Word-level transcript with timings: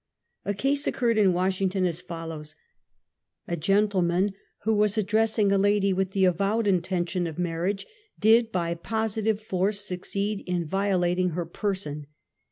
A 0.45 0.55
case 0.55 0.87
occurred 0.87 1.19
in 1.19 1.31
Washino 1.31 1.69
ton 1.69 1.85
as 1.85 2.01
follows: 2.01 2.55
A 3.47 3.55
ofen 3.55 3.87
tleraan 3.87 4.33
who 4.63 4.73
was 4.73 4.97
addressing 4.97 5.51
a 5.51 5.59
lady 5.59 5.93
with 5.93 6.09
the 6.13 6.25
avowed 6.25 6.65
intention 6.65 7.27
of 7.27 7.37
marriage, 7.37 7.85
did, 8.17 8.51
bj 8.51 8.81
positive 8.81 9.39
force, 9.39 9.79
succeed 9.81 10.43
in 10.47 10.65
violating 10.65 11.29
her 11.37 11.45
person. 11.45 12.07